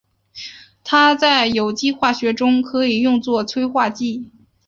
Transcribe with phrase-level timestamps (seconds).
[0.83, 4.31] 它在有机化学中可以用作催化剂。